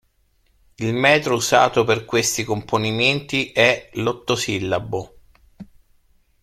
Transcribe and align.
Il 0.77 0.95
metro 0.95 1.35
usato 1.35 1.83
per 1.83 2.05
questi 2.05 2.43
componimenti 2.43 3.51
è 3.51 3.91
l'ottosillabo. 3.93 5.15